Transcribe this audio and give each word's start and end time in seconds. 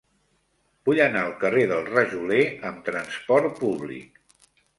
Vull 0.87 1.01
anar 1.03 1.21
al 1.25 1.35
carrer 1.43 1.65
del 1.73 1.85
Rajoler 1.91 2.41
amb 2.71 2.81
trasport 2.89 3.55
públic. 3.61 4.19